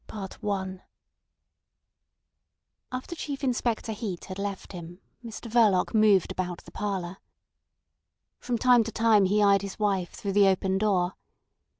[0.09, 0.39] CHAPTER
[0.81, 0.81] XI
[2.91, 7.17] After Chief Inspector Heat had left him Mr Verloc moved about the parlour.
[8.39, 11.13] From time to time he eyed his wife through the open door.